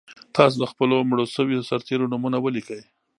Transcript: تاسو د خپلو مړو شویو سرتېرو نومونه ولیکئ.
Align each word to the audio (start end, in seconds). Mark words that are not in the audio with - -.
تاسو 0.35 0.55
د 0.61 0.65
خپلو 0.71 0.95
مړو 1.09 1.25
شویو 1.33 1.67
سرتېرو 1.69 2.09
نومونه 2.11 2.37
ولیکئ. 2.41 2.81